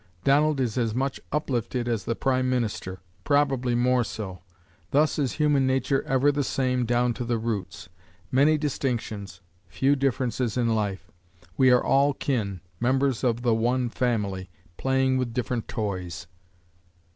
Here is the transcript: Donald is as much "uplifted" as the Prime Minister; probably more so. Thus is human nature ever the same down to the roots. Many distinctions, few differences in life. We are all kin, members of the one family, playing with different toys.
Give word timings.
Donald 0.23 0.59
is 0.59 0.79
as 0.79 0.95
much 0.95 1.19
"uplifted" 1.31 1.87
as 1.87 2.05
the 2.05 2.15
Prime 2.15 2.49
Minister; 2.49 2.97
probably 3.23 3.75
more 3.75 4.03
so. 4.03 4.39
Thus 4.89 5.19
is 5.19 5.33
human 5.33 5.67
nature 5.67 6.01
ever 6.07 6.31
the 6.31 6.43
same 6.43 6.87
down 6.87 7.13
to 7.13 7.23
the 7.23 7.37
roots. 7.37 7.87
Many 8.31 8.57
distinctions, 8.57 9.41
few 9.67 9.95
differences 9.95 10.57
in 10.57 10.73
life. 10.73 11.11
We 11.55 11.69
are 11.69 11.83
all 11.83 12.15
kin, 12.15 12.61
members 12.79 13.23
of 13.23 13.43
the 13.43 13.53
one 13.53 13.89
family, 13.89 14.49
playing 14.75 15.19
with 15.19 15.35
different 15.35 15.67
toys. 15.67 16.25